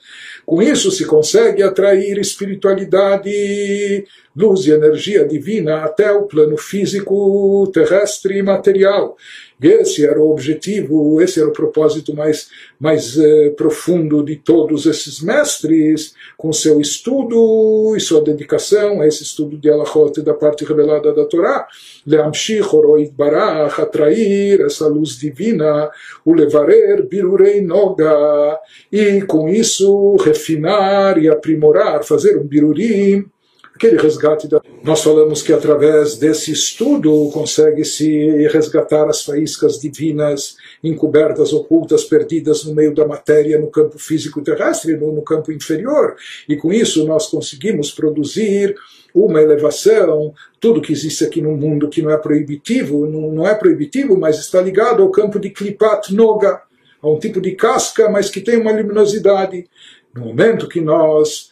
[0.46, 8.38] com isso se consegue atrair espiritualidade luz e energia divina até o plano físico, terrestre
[8.38, 9.18] e material.
[9.62, 15.20] Esse era o objetivo, esse era o propósito mais, mais eh, profundo de todos esses
[15.20, 21.12] mestres, com seu estudo e sua dedicação a esse estudo de Alachot da parte revelada
[21.12, 21.68] da Torá,
[22.06, 25.90] Leamshich Oroit Barach, atrair essa luz divina,
[26.24, 28.60] o levarer Birurei Noga,
[28.92, 33.26] e com isso refinar e aprimorar, fazer um Birurim,
[33.74, 34.48] aquele resgate.
[34.48, 34.57] Da...
[34.88, 42.74] Nós falamos que através desse estudo consegue-se resgatar as faíscas divinas encobertas, ocultas, perdidas no
[42.74, 46.16] meio da matéria, no campo físico terrestre, no, no campo inferior.
[46.48, 48.78] E com isso nós conseguimos produzir
[49.14, 53.54] uma elevação, tudo que existe aqui no mundo que não é proibitivo, não, não é
[53.56, 56.62] proibitivo, mas está ligado ao campo de Klipat Noga,
[57.02, 59.68] a um tipo de casca, mas que tem uma luminosidade.
[60.16, 61.52] No momento que nós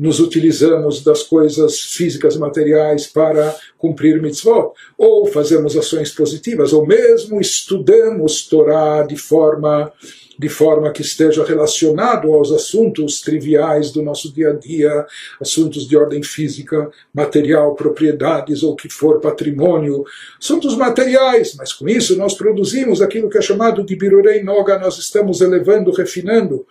[0.00, 7.38] nos utilizamos das coisas físicas materiais para cumprir mitzvot, ou fazemos ações positivas, ou mesmo
[7.38, 9.92] estudamos Torá de forma
[10.38, 15.06] de forma que esteja relacionado aos assuntos triviais do nosso dia a dia,
[15.38, 20.02] assuntos de ordem física, material, propriedades ou que for patrimônio,
[20.40, 24.96] assuntos materiais, mas com isso nós produzimos aquilo que é chamado de Birurei Noga, nós
[24.96, 26.64] estamos elevando, refinando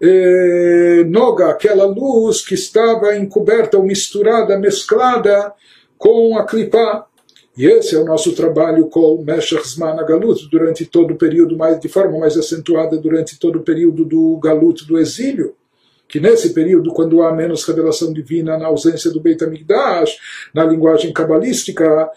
[0.00, 5.52] eh, Noga, aquela luz que estava encoberta ou misturada, mesclada
[5.98, 7.06] com a clipá.
[7.56, 11.78] E esse é o nosso trabalho com Meshach Zman Galut, durante todo o período, mais,
[11.78, 15.54] de forma mais acentuada, durante todo o período do Galut, do exílio
[16.10, 20.18] que nesse período, quando há menos revelação divina, na ausência do Beit HaMikdash,
[20.52, 22.10] na linguagem cabalística,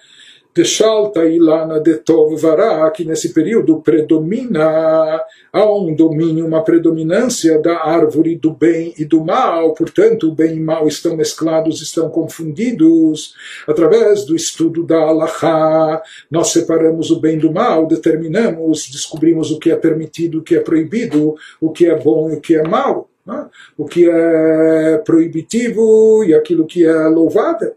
[0.56, 5.20] de Shalta Ilana de Tov Vará, que nesse período predomina,
[5.52, 10.58] há um domínio, uma predominância da árvore do bem e do mal, portanto, o bem
[10.58, 13.34] e o mal estão mesclados, estão confundidos.
[13.68, 19.72] Através do estudo da Allahá, nós separamos o bem do mal, determinamos, descobrimos o que
[19.72, 23.10] é permitido, o que é proibido, o que é bom e o que é mal.
[23.26, 23.48] Né?
[23.78, 27.74] O que é proibitivo e aquilo que é louvável.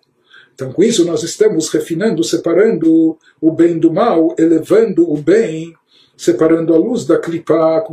[0.56, 5.74] Então, com isso, nós estamos refinando, separando o bem do mal, elevando o bem
[6.16, 7.84] separando a luz da clipa,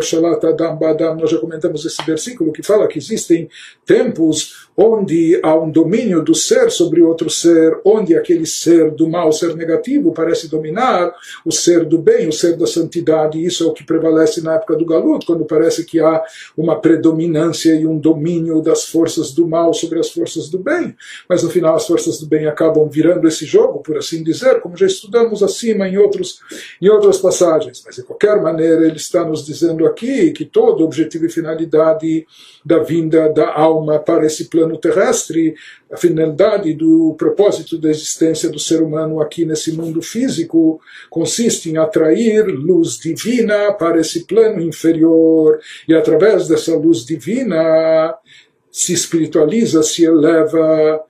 [0.00, 1.16] shalat adam badam.
[1.16, 3.48] Nós já comentamos esse versículo que fala que existem
[3.86, 9.30] tempos onde há um domínio do ser sobre outro ser, onde aquele ser do mal,
[9.32, 11.12] ser negativo, parece dominar
[11.44, 13.44] o ser do bem, o ser da santidade.
[13.44, 16.22] Isso é o que prevalece na época do Galut, quando parece que há
[16.56, 20.96] uma predominância e um domínio das forças do mal sobre as forças do bem.
[21.28, 24.76] Mas no final as forças do bem acabam virando esse jogo, por assim dizer, como
[24.76, 26.40] já estudamos acima em, outros,
[26.80, 27.82] em outras passagens.
[27.84, 32.26] Mas de qualquer maneira, ele está nos dizendo aqui que todo objetivo e finalidade
[32.64, 35.54] da vinda da alma para esse plano terrestre,
[35.90, 41.76] a finalidade do propósito da existência do ser humano aqui nesse mundo físico consiste em
[41.76, 48.14] atrair luz divina para esse plano inferior e através dessa luz divina
[48.70, 51.04] se espiritualiza, se eleva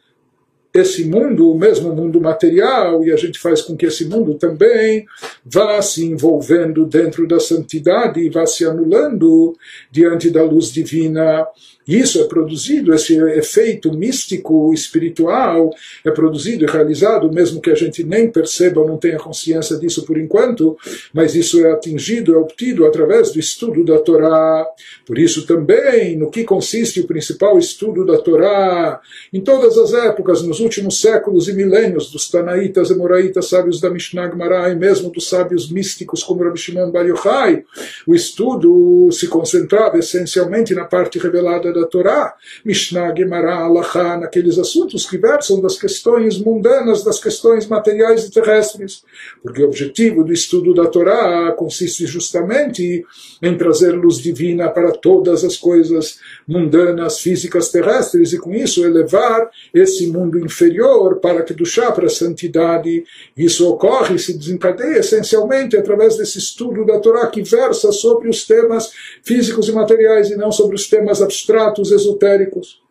[0.74, 5.04] esse mundo, o mesmo mundo material, e a gente faz com que esse mundo também
[5.44, 9.54] vá se envolvendo dentro da santidade e vá se anulando
[9.90, 11.46] diante da luz divina.
[11.86, 15.70] Isso é produzido, esse efeito místico, espiritual,
[16.04, 20.04] é produzido e realizado, mesmo que a gente nem perceba ou não tenha consciência disso
[20.04, 20.76] por enquanto,
[21.12, 24.66] mas isso é atingido, é obtido através do estudo da Torá.
[25.06, 29.00] Por isso também, no que consiste o principal estudo da Torá,
[29.32, 33.90] em todas as épocas, nos últimos séculos e milênios, dos Tanaítas e Moraítas, sábios da
[33.90, 37.64] Mishnah Gemara, e mesmo dos sábios místicos como Rabi Shimon Bar Yochai,
[38.06, 45.08] o estudo se concentrava essencialmente na parte revelada da Torá, Mishnah, Gemara, Alachá, naqueles assuntos
[45.08, 49.02] que versam das questões mundanas, das questões materiais e terrestres.
[49.42, 53.04] Porque o objetivo do estudo da Torá consiste justamente
[53.42, 59.50] em trazer luz divina para todas as coisas mundanas, físicas, terrestres, e com isso elevar
[59.72, 63.04] esse mundo inferior para que do chá para a santidade.
[63.36, 68.90] Isso ocorre, se desencadeia essencialmente através desse estudo da Torá que versa sobre os temas
[69.22, 72.82] físicos e materiais e não sobre os temas abstratos esotéricos.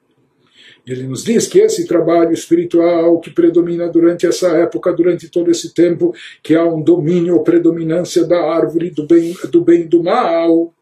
[0.86, 5.74] Ele nos diz que esse trabalho espiritual que predomina durante essa época, durante todo esse
[5.74, 10.04] tempo, que há um domínio ou predominância da árvore do bem do bem e do
[10.04, 10.74] mal,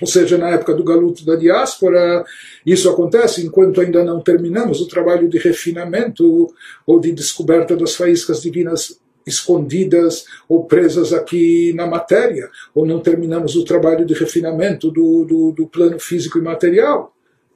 [0.00, 2.24] ou seja, na época do galuto da diáspora,
[2.64, 6.52] isso acontece enquanto ainda não terminamos o trabalho de refinamento
[6.86, 13.56] ou de descoberta das faíscas divinas escondidas ou presas aqui na matéria, ou não terminamos
[13.56, 17.14] o trabalho de refinamento do, do, do plano físico e material.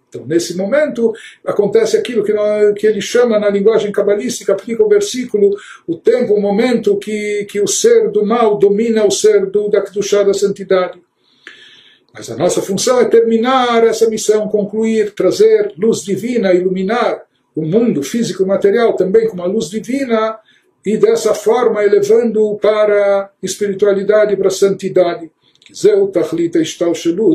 [0.08, 1.12] Então, nesse momento,
[1.44, 5.54] acontece aquilo que, nós, que ele chama na linguagem cabalística, aplica o versículo,
[5.86, 9.82] o tempo, o momento que, que o ser do mal domina o ser do, da
[9.82, 10.98] Kedushá da santidade.
[12.12, 17.22] Mas a nossa função é terminar essa missão, concluir, trazer luz divina, iluminar
[17.54, 20.38] o mundo físico e material também com uma luz divina
[20.84, 25.30] e dessa forma elevando para a espiritualidade, para a santidade.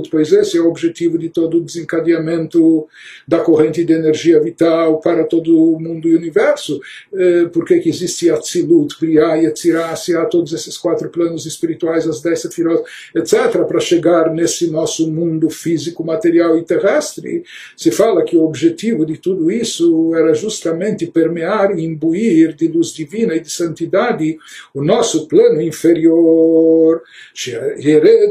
[0.09, 2.88] Pois esse é o objetivo de todo o desencadeamento
[3.27, 6.79] da corrente de energia vital para todo o mundo e universo.
[7.13, 12.41] Eh, porque que existe Atzilut, Briah, Yetzirah, há todos esses quatro planos espirituais, as dez
[12.41, 12.84] sefirot,
[13.15, 17.43] etc., para chegar nesse nosso mundo físico, material e terrestre.
[17.77, 22.93] Se fala que o objetivo de tudo isso era justamente permear e imbuir de luz
[22.93, 24.38] divina e de santidade
[24.73, 27.01] o nosso plano inferior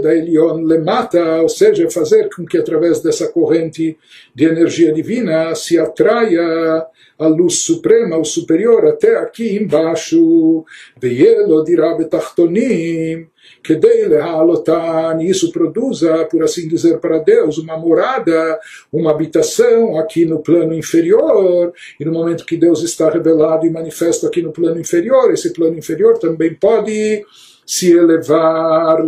[0.00, 3.96] da Elion Lemata, ou seja, fazer com que através dessa corrente
[4.34, 6.86] de energia divina se atraia
[7.18, 10.64] a luz suprema, o superior, até aqui embaixo.
[11.00, 11.62] Veielo
[13.62, 18.58] que lealotan, isso produza, por assim dizer, para Deus, uma morada,
[18.92, 24.26] uma habitação aqui no plano inferior, e no momento que Deus está revelado e manifesto
[24.26, 27.24] aqui no plano inferior, esse plano inferior também pode
[27.64, 29.00] se elevar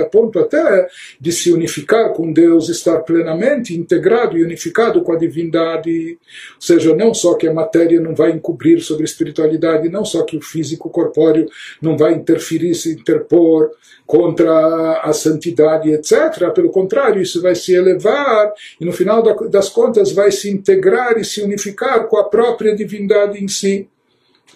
[0.00, 0.88] a ponto até
[1.20, 6.18] de se unificar com Deus, estar plenamente integrado e unificado com a divindade.
[6.54, 10.22] Ou seja, não só que a matéria não vai encobrir sobre a espiritualidade, não só
[10.22, 11.48] que o físico corpóreo
[11.80, 13.70] não vai interferir, se interpor
[14.06, 16.50] contra a santidade, etc.
[16.54, 21.24] Pelo contrário, isso vai se elevar e no final das contas vai se integrar e
[21.24, 23.88] se unificar com a própria divindade em si.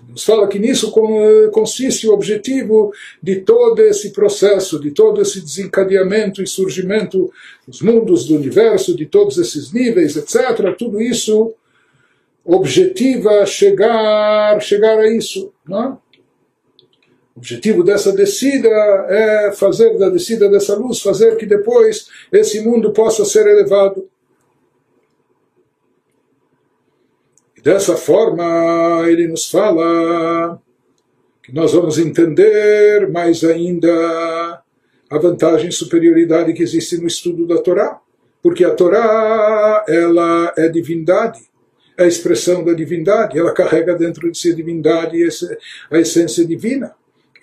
[0.09, 0.93] Nos fala que nisso
[1.53, 7.31] consiste o objetivo de todo esse processo, de todo esse desencadeamento e surgimento
[7.67, 10.75] dos mundos, do universo, de todos esses níveis, etc.
[10.77, 11.55] Tudo isso
[12.45, 15.53] objetiva chegar, chegar a isso.
[15.67, 16.01] Não?
[17.35, 18.69] O objetivo dessa descida
[19.09, 24.09] é fazer da descida dessa luz, fazer que depois esse mundo possa ser elevado.
[27.63, 30.61] Dessa forma ele nos fala
[31.43, 34.63] que nós vamos entender mais ainda
[35.11, 38.01] a vantagem e superioridade que existe no estudo da Torá.
[38.43, 41.41] Porque a Torá, ela é divindade,
[41.99, 45.29] é a expressão da divindade, ela carrega dentro de si a divindade e
[45.91, 46.95] a essência divina.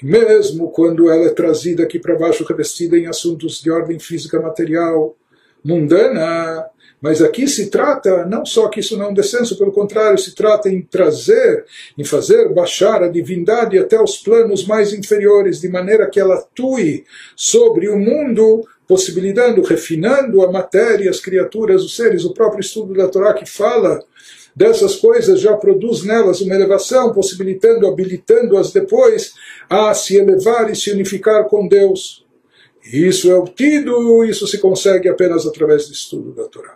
[0.02, 5.16] Mesmo quando ela é trazida aqui para baixo, revestida em assuntos de ordem física material,
[5.64, 6.66] mundana,
[7.00, 10.34] mas aqui se trata não só que isso não é um descenso, pelo contrário, se
[10.34, 11.66] trata em trazer,
[11.98, 17.06] em fazer baixar a divindade até os planos mais inferiores, de maneira que ela atue
[17.36, 22.26] sobre o mundo, possibilitando, refinando a matéria, as criaturas, os seres.
[22.26, 24.04] O próprio estudo da Torá que fala
[24.56, 29.34] dessas coisas já produz nelas uma elevação, possibilitando, habilitando-as depois
[29.70, 32.26] a se elevar e se unificar com Deus.
[32.92, 36.76] Isso é obtido, isso se consegue apenas através do estudo da Torá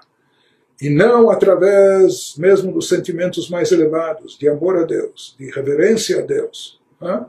[0.82, 6.22] e não através mesmo dos sentimentos mais elevados, de amor a Deus, de reverência a
[6.22, 7.24] Deus, né?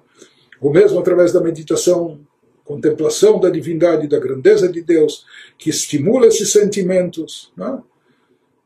[0.59, 2.18] ou mesmo através da meditação,
[2.64, 5.26] contemplação da divindade, da grandeza de Deus,
[5.59, 7.53] que estimula esses sentimentos.
[7.55, 7.78] Né?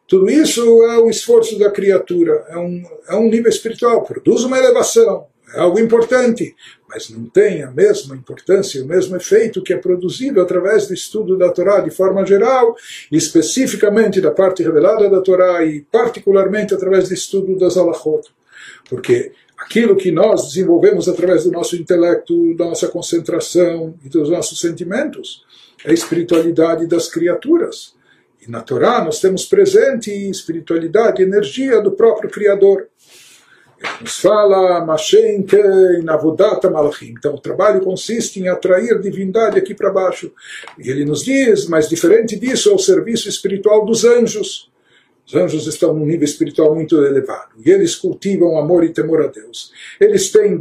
[0.06, 4.58] Tudo isso é o esforço da criatura, é um, é um nível espiritual, produz uma
[4.58, 6.56] elevação, é algo importante,
[6.88, 11.38] mas não tem a mesma importância, o mesmo efeito que é produzido através do estudo
[11.38, 12.76] da Torá de forma geral,
[13.12, 18.28] especificamente da parte revelada da Torá e particularmente através do estudo das alachot.
[18.88, 24.60] Porque aquilo que nós desenvolvemos através do nosso intelecto, da nossa concentração e dos nossos
[24.60, 25.44] sentimentos
[25.84, 27.94] é a espiritualidade das criaturas.
[28.44, 32.88] E na Torá nós temos presente espiritualidade, energia do próprio Criador
[34.00, 34.86] nos fala.
[37.02, 40.32] Então o trabalho consiste em atrair divindade aqui para baixo.
[40.78, 44.70] E ele nos diz, mas diferente disso é o serviço espiritual dos anjos.
[45.26, 47.50] Os anjos estão num nível espiritual muito elevado.
[47.64, 49.72] E eles cultivam amor e temor a Deus.
[49.98, 50.58] Eles têm.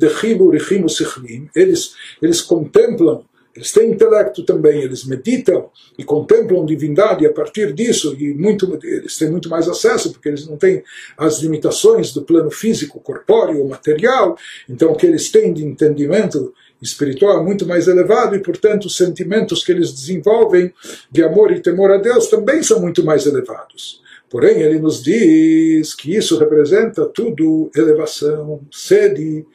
[1.56, 3.24] Eles, eles contemplam
[3.56, 9.18] eles têm intelecto também, eles meditam e contemplam divindade a partir disso, e muito, eles
[9.18, 10.84] têm muito mais acesso, porque eles não têm
[11.18, 14.38] as limitações do plano físico, corpóreo, material,
[14.68, 18.98] então o que eles têm de entendimento espiritual é muito mais elevado e, portanto, os
[18.98, 20.74] sentimentos que eles desenvolvem
[21.10, 24.04] de amor e temor a Deus também são muito mais elevados.
[24.30, 29.46] Porém, ele nos diz que isso representa tudo elevação, sede,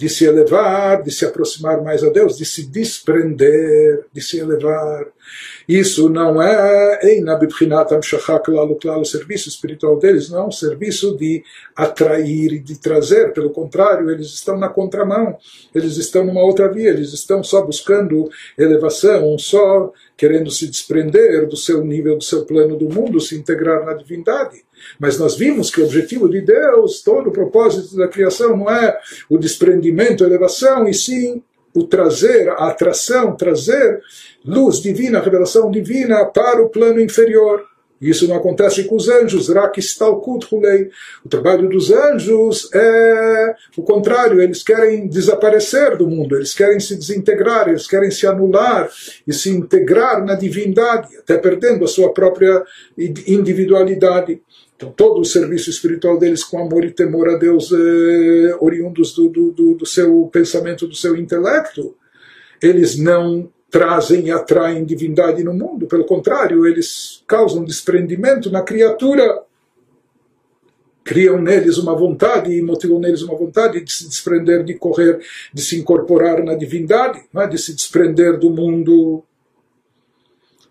[0.00, 5.06] de se elevar, de se aproximar mais a Deus, de se desprender, de se elevar.
[5.68, 7.00] Isso não é
[8.98, 11.44] o serviço espiritual deles não é um serviço de
[11.76, 15.36] atrair e de trazer, pelo contrário, eles estão na contramão,
[15.74, 21.58] eles estão numa outra via, eles estão só buscando elevação, só querendo se desprender do
[21.58, 24.64] seu nível, do seu plano do mundo, se integrar na divindade.
[24.98, 28.98] Mas nós vimos que o objetivo de Deus, todo o propósito da criação não é
[29.28, 31.42] o desprendimento, a elevação, e sim
[31.74, 34.00] o trazer, a atração, trazer
[34.44, 37.70] luz divina, revelação divina para o plano inferior.
[38.00, 45.06] Isso não acontece com os anjos, O trabalho dos anjos é o contrário, eles querem
[45.06, 48.88] desaparecer do mundo, eles querem se desintegrar, eles querem se anular
[49.26, 52.64] e se integrar na divindade, até perdendo a sua própria
[52.96, 54.40] individualidade.
[54.80, 59.28] Então, todo o serviço espiritual deles com amor e temor a Deus, eh, oriundos do,
[59.28, 61.94] do, do seu pensamento, do seu intelecto,
[62.62, 69.42] eles não trazem e atraem divindade no mundo, pelo contrário, eles causam desprendimento na criatura,
[71.04, 75.20] criam neles uma vontade e motivam neles uma vontade de se desprender, de correr,
[75.52, 77.46] de se incorporar na divindade, é?
[77.46, 79.22] de se desprender do mundo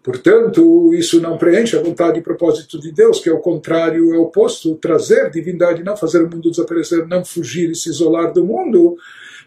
[0.02, 4.18] Portanto, isso não preenche a vontade e propósito de Deus, que é o contrário, é
[4.18, 8.46] o oposto, trazer divindade, não fazer o mundo desaparecer, não fugir e se isolar do
[8.46, 8.96] mundo,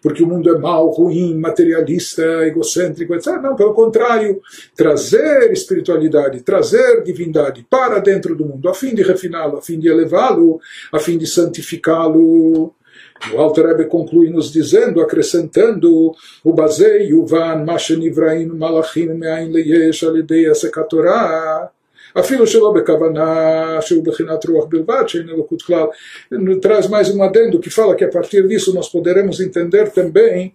[0.02, 3.40] porque o mundo é mau, ruim, materialista, egocêntrico, etc.
[3.40, 4.42] Não, pelo contrário,
[4.76, 9.88] trazer espiritualidade, trazer divindade para dentro do mundo, a fim de refiná-lo, a fim de
[9.88, 10.60] elevá-lo,
[10.92, 12.74] a fim de santificá-lo.
[13.33, 16.11] O Alter Rebbe conclui nos dizendo, acrescentando
[16.43, 21.69] o Bazei, Yuvan, Mashen Ivraim, Malachim, Me'ain Leyesh, Alidei, Asekat Torah,
[22.19, 25.85] אפילו שלא בכוונה שהוא בחינת רוח בלבד, שאין אלוקות כלל,
[26.61, 30.53] traz mais um adendo que fala que a partir disso nós poderemos entender também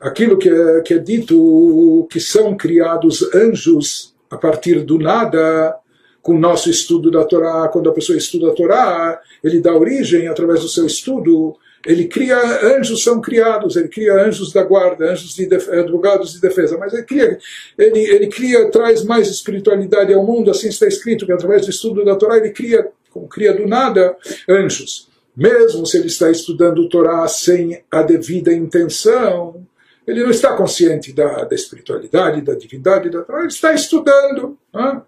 [0.00, 5.76] aquilo que é, que é dito que são criados anjos a partir do nada,
[6.22, 10.26] com o nosso estudo da Torá, quando a pessoa estuda a Torá, ele dá origem
[10.26, 12.37] através do seu estudo ele cria
[12.77, 17.03] anjos são criados, ele cria anjos da guarda, anjos de advogados de defesa, mas ele
[17.03, 17.37] cria,
[17.77, 22.05] ele, ele cria, traz mais espiritualidade ao mundo, assim está escrito que através do estudo
[22.05, 24.15] da Torá ele cria, como cria do nada,
[24.47, 25.09] anjos.
[25.35, 29.65] Mesmo se ele está estudando o Torá sem a devida intenção,
[30.05, 34.57] ele não está consciente da, da espiritualidade, da divindade da Torá, ele está estudando.
[34.73, 35.01] Né?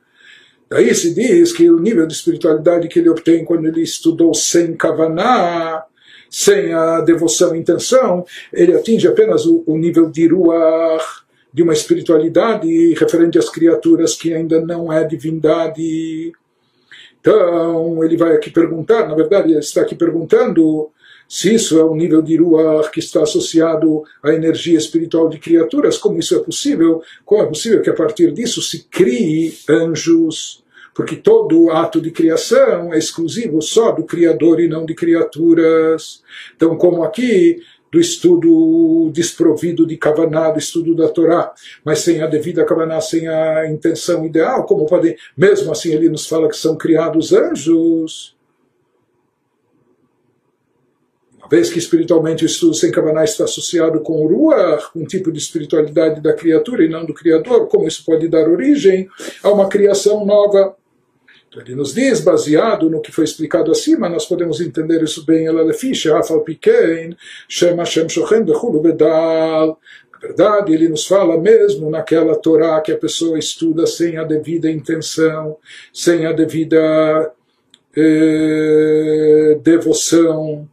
[0.69, 4.75] Daí se diz que o nível de espiritualidade que ele obtém quando ele estudou sem
[4.75, 5.83] Kavaná,
[6.33, 11.21] sem a devoção e intenção, ele atinge apenas o, o nível de ruach,
[11.53, 16.33] de uma espiritualidade referente às criaturas que ainda não é divindade.
[17.21, 20.89] Então, ele vai aqui perguntar, na verdade, ele está aqui perguntando
[21.29, 25.99] se isso é um nível de ruach que está associado à energia espiritual de criaturas,
[25.99, 27.03] como isso é possível?
[27.23, 30.62] Como é possível que a partir disso se crie anjos?
[30.93, 36.21] Porque todo ato de criação é exclusivo só do Criador e não de criaturas.
[36.55, 37.59] Então, como aqui,
[37.93, 41.53] do estudo desprovido de Kavaná, do estudo da Torá,
[41.85, 46.25] mas sem a devida Kavaná, sem a intenção ideal, como podem, mesmo assim ele nos
[46.25, 48.35] fala que são criados anjos.
[51.37, 55.31] Uma vez que espiritualmente o estudo sem Kavaná está associado com o Ruach, um tipo
[55.31, 59.07] de espiritualidade da criatura e não do Criador, como isso pode dar origem
[59.43, 60.75] a uma criação nova.
[61.59, 65.45] Ele nos diz, baseado no que foi explicado acima, nós podemos entender isso bem.
[65.45, 67.15] Ela leficha, afal pequen,
[67.47, 69.79] shem Hashem shochem bechulu bedal.
[70.11, 74.71] Na verdade, ele nos fala mesmo naquela Torá que a pessoa estuda sem a devida
[74.71, 75.57] intenção,
[75.91, 77.31] sem a devida
[77.95, 80.67] eh, devoção,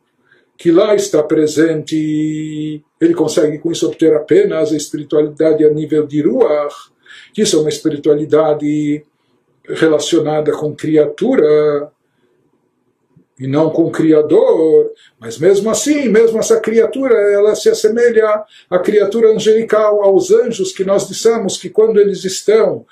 [0.57, 6.23] que lá está presente, ele consegue com isso obter apenas a espiritualidade a nível de
[6.23, 6.91] Ruach,
[7.33, 9.05] que isso é uma espiritualidade
[9.75, 11.91] relacionada com criatura
[13.39, 19.31] e não com criador, mas mesmo assim, mesmo essa criatura, ela se assemelha à criatura
[19.31, 22.85] angelical, aos anjos que nós dissemos que quando eles estão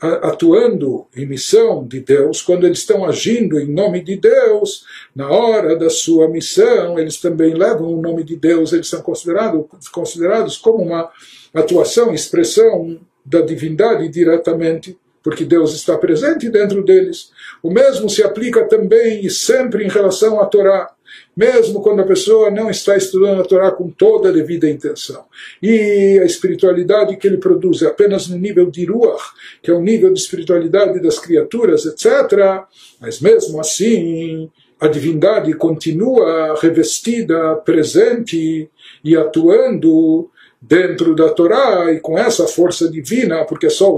[0.00, 5.76] atuando em missão de Deus, quando eles estão agindo em nome de Deus, na hora
[5.76, 10.82] da sua missão, eles também levam o nome de Deus, eles são considerados, considerados como
[10.82, 11.08] uma
[11.54, 17.30] atuação, expressão da divindade diretamente porque Deus está presente dentro deles.
[17.62, 20.90] O mesmo se aplica também e sempre em relação à Torá,
[21.36, 25.24] mesmo quando a pessoa não está estudando a Torá com toda a devida intenção.
[25.62, 29.22] E a espiritualidade que ele produz é apenas no nível de Ruach,
[29.62, 32.64] que é o nível de espiritualidade das criaturas, etc.
[33.00, 34.50] Mas mesmo assim,
[34.80, 38.68] a divindade continua revestida, presente
[39.04, 40.28] e atuando
[40.64, 43.96] dentro da Torá e com essa força divina, porque só o,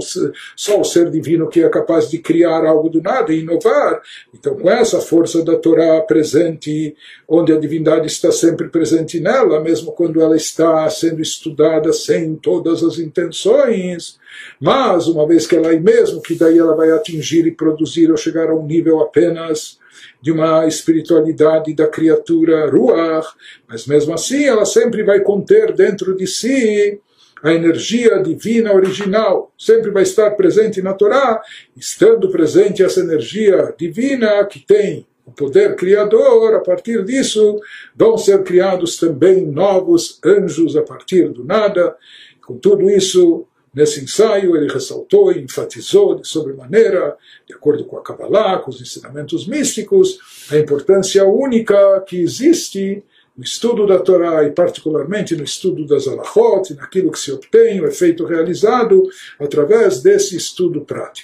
[0.55, 4.01] só o ser divino que é capaz de criar algo do nada e inovar.
[4.33, 6.95] Então, com essa força da Torá presente,
[7.29, 12.83] onde a divindade está sempre presente nela, mesmo quando ela está sendo estudada sem todas
[12.83, 14.17] as intenções,
[14.59, 18.17] mas uma vez que ela é mesmo, que daí ela vai atingir e produzir ou
[18.17, 19.77] chegar a um nível apenas
[20.25, 23.27] de uma espiritualidade da criatura Ruach,
[23.69, 26.99] mas mesmo assim ela sempre vai conter dentro de si
[27.43, 31.39] a energia divina original, sempre vai estar presente na Torá,
[31.77, 37.59] estando presente essa energia divina que tem o poder criador, a partir disso
[37.95, 41.95] vão ser criados também novos anjos a partir do nada.
[42.43, 43.45] Com tudo isso,
[43.75, 48.79] Nesse ensaio, ele ressaltou e enfatizou de sobremaneira, de acordo com a Kabbalah, com os
[48.79, 50.17] ensinamentos místicos,
[50.49, 53.03] a importância única que existe
[53.37, 57.85] no estudo da Torá e particularmente no estudo das alahot, naquilo que se obtém, o
[57.85, 59.03] efeito realizado
[59.37, 61.23] através desse estudo prático.